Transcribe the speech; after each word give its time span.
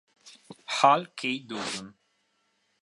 Hal 0.81 1.05
K. 1.15 1.37
Dawson 1.45 1.93